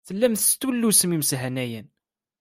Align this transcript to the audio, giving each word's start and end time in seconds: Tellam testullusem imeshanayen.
Tellam 0.07 0.33
testullusem 0.35 1.11
imeshanayen. 1.17 1.87